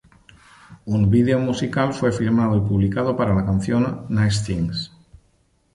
Un 0.93 1.11
video 1.11 1.37
musical 1.39 1.93
fue 1.93 2.11
filmado 2.11 2.57
y 2.57 2.61
publicado 2.67 3.15
para 3.15 3.35
la 3.35 3.45
canción 3.45 4.07
"Nice 4.09 4.43
Things. 4.43 4.91